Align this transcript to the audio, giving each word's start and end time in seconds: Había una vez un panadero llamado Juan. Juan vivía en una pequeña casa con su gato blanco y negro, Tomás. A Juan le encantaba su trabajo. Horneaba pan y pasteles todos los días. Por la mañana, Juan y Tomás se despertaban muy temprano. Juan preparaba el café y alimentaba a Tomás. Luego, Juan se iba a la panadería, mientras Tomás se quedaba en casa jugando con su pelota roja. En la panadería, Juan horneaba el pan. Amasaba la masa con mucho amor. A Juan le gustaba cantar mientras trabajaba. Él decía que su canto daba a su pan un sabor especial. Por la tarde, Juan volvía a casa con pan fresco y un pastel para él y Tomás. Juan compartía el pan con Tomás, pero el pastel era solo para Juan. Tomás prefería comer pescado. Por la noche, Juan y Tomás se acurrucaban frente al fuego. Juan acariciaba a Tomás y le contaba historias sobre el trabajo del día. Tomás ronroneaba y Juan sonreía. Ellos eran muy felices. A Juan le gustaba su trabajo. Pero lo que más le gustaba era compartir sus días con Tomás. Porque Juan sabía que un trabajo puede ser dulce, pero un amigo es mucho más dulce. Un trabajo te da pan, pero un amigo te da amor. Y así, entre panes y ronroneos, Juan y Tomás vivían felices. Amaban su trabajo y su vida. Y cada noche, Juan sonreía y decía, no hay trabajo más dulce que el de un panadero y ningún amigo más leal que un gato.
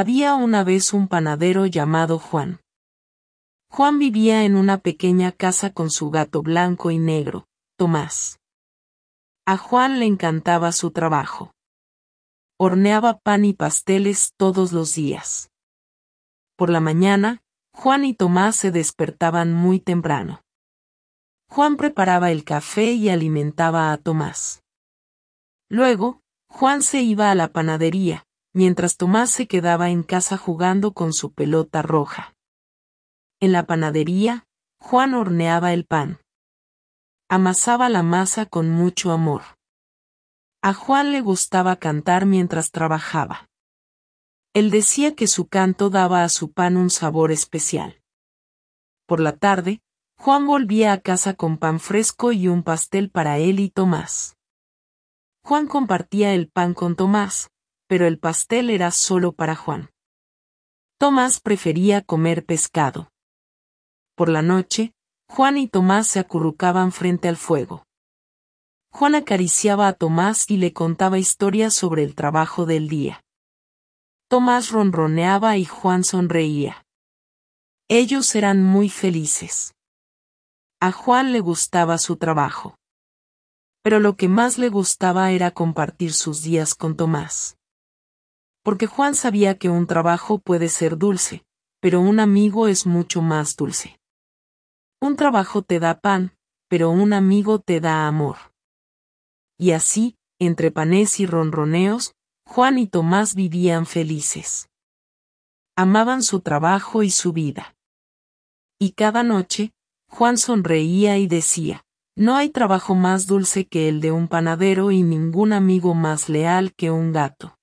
Había 0.00 0.36
una 0.36 0.62
vez 0.62 0.92
un 0.92 1.08
panadero 1.08 1.66
llamado 1.66 2.20
Juan. 2.20 2.60
Juan 3.68 3.98
vivía 3.98 4.44
en 4.44 4.54
una 4.54 4.78
pequeña 4.78 5.32
casa 5.32 5.72
con 5.72 5.90
su 5.90 6.10
gato 6.10 6.40
blanco 6.40 6.92
y 6.92 7.00
negro, 7.00 7.48
Tomás. 7.76 8.38
A 9.44 9.56
Juan 9.56 9.98
le 9.98 10.06
encantaba 10.06 10.70
su 10.70 10.92
trabajo. 10.92 11.50
Horneaba 12.58 13.18
pan 13.18 13.44
y 13.44 13.54
pasteles 13.54 14.34
todos 14.36 14.70
los 14.70 14.94
días. 14.94 15.50
Por 16.54 16.70
la 16.70 16.78
mañana, 16.78 17.42
Juan 17.74 18.04
y 18.04 18.14
Tomás 18.14 18.54
se 18.54 18.70
despertaban 18.70 19.52
muy 19.52 19.80
temprano. 19.80 20.42
Juan 21.48 21.76
preparaba 21.76 22.30
el 22.30 22.44
café 22.44 22.92
y 22.92 23.08
alimentaba 23.08 23.90
a 23.90 23.98
Tomás. 23.98 24.62
Luego, 25.68 26.22
Juan 26.48 26.84
se 26.84 27.02
iba 27.02 27.32
a 27.32 27.34
la 27.34 27.48
panadería, 27.48 28.27
mientras 28.52 28.96
Tomás 28.96 29.30
se 29.30 29.46
quedaba 29.46 29.90
en 29.90 30.02
casa 30.02 30.36
jugando 30.36 30.92
con 30.92 31.12
su 31.12 31.32
pelota 31.32 31.82
roja. 31.82 32.34
En 33.40 33.52
la 33.52 33.66
panadería, 33.66 34.46
Juan 34.80 35.14
horneaba 35.14 35.72
el 35.72 35.84
pan. 35.84 36.20
Amasaba 37.28 37.88
la 37.88 38.02
masa 38.02 38.46
con 38.46 38.70
mucho 38.70 39.12
amor. 39.12 39.42
A 40.62 40.74
Juan 40.74 41.12
le 41.12 41.20
gustaba 41.20 41.76
cantar 41.76 42.26
mientras 42.26 42.70
trabajaba. 42.70 43.48
Él 44.54 44.70
decía 44.70 45.14
que 45.14 45.26
su 45.26 45.46
canto 45.46 45.90
daba 45.90 46.24
a 46.24 46.28
su 46.28 46.52
pan 46.52 46.76
un 46.76 46.90
sabor 46.90 47.30
especial. 47.30 48.02
Por 49.06 49.20
la 49.20 49.36
tarde, 49.36 49.80
Juan 50.16 50.46
volvía 50.46 50.92
a 50.92 51.00
casa 51.00 51.34
con 51.34 51.58
pan 51.58 51.78
fresco 51.78 52.32
y 52.32 52.48
un 52.48 52.64
pastel 52.64 53.08
para 53.10 53.38
él 53.38 53.60
y 53.60 53.70
Tomás. 53.70 54.36
Juan 55.44 55.68
compartía 55.68 56.34
el 56.34 56.50
pan 56.50 56.74
con 56.74 56.96
Tomás, 56.96 57.50
pero 57.88 58.06
el 58.06 58.18
pastel 58.18 58.70
era 58.70 58.92
solo 58.92 59.32
para 59.32 59.56
Juan. 59.56 59.90
Tomás 60.98 61.40
prefería 61.40 62.02
comer 62.02 62.44
pescado. 62.44 63.10
Por 64.14 64.28
la 64.28 64.42
noche, 64.42 64.92
Juan 65.28 65.58
y 65.58 65.68
Tomás 65.68 66.06
se 66.06 66.20
acurrucaban 66.20 66.92
frente 66.92 67.28
al 67.28 67.36
fuego. 67.36 67.84
Juan 68.90 69.14
acariciaba 69.14 69.88
a 69.88 69.92
Tomás 69.92 70.50
y 70.50 70.56
le 70.56 70.72
contaba 70.72 71.18
historias 71.18 71.74
sobre 71.74 72.02
el 72.02 72.14
trabajo 72.14 72.66
del 72.66 72.88
día. 72.88 73.22
Tomás 74.28 74.70
ronroneaba 74.70 75.56
y 75.56 75.64
Juan 75.64 76.04
sonreía. 76.04 76.84
Ellos 77.88 78.34
eran 78.34 78.62
muy 78.62 78.88
felices. 78.88 79.74
A 80.80 80.92
Juan 80.92 81.32
le 81.32 81.40
gustaba 81.40 81.98
su 81.98 82.16
trabajo. 82.16 82.76
Pero 83.82 84.00
lo 84.00 84.16
que 84.16 84.28
más 84.28 84.58
le 84.58 84.68
gustaba 84.68 85.30
era 85.30 85.52
compartir 85.52 86.12
sus 86.12 86.42
días 86.42 86.74
con 86.74 86.96
Tomás. 86.96 87.57
Porque 88.68 88.86
Juan 88.86 89.14
sabía 89.14 89.56
que 89.56 89.70
un 89.70 89.86
trabajo 89.86 90.40
puede 90.40 90.68
ser 90.68 90.98
dulce, 90.98 91.42
pero 91.80 92.02
un 92.02 92.20
amigo 92.20 92.68
es 92.68 92.84
mucho 92.84 93.22
más 93.22 93.56
dulce. 93.56 93.98
Un 95.00 95.16
trabajo 95.16 95.62
te 95.62 95.80
da 95.80 96.00
pan, 96.00 96.36
pero 96.68 96.90
un 96.90 97.14
amigo 97.14 97.60
te 97.60 97.80
da 97.80 98.06
amor. 98.06 98.36
Y 99.56 99.70
así, 99.70 100.18
entre 100.38 100.70
panes 100.70 101.18
y 101.18 101.24
ronroneos, 101.24 102.12
Juan 102.44 102.78
y 102.78 102.86
Tomás 102.86 103.34
vivían 103.34 103.86
felices. 103.86 104.68
Amaban 105.74 106.22
su 106.22 106.40
trabajo 106.40 107.02
y 107.02 107.10
su 107.10 107.32
vida. 107.32 107.74
Y 108.78 108.92
cada 108.92 109.22
noche, 109.22 109.72
Juan 110.10 110.36
sonreía 110.36 111.16
y 111.16 111.26
decía, 111.26 111.86
no 112.16 112.36
hay 112.36 112.50
trabajo 112.50 112.94
más 112.94 113.26
dulce 113.26 113.66
que 113.66 113.88
el 113.88 114.02
de 114.02 114.12
un 114.12 114.28
panadero 114.28 114.90
y 114.90 115.02
ningún 115.02 115.54
amigo 115.54 115.94
más 115.94 116.28
leal 116.28 116.74
que 116.74 116.90
un 116.90 117.12
gato. 117.12 117.57